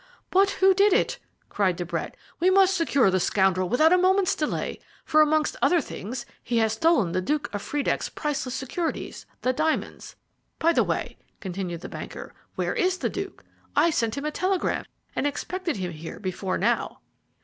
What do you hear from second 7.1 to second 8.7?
the Duke of Friedeck's priceless